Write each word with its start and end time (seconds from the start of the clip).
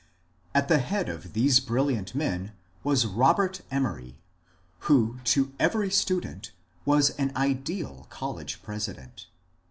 At 0.55 0.67
the 0.67 0.79
head 0.79 1.09
of 1.09 1.33
these 1.33 1.59
brilliant 1.59 2.15
men 2.15 2.53
was 2.83 3.05
Robert 3.05 3.61
Emory, 3.69 4.17
who 4.89 5.19
to 5.25 5.53
every 5.59 5.91
student 5.91 6.53
was 6.85 7.11
an 7.19 7.31
ideal 7.35 8.07
college 8.09 8.63
president. 8.63 9.27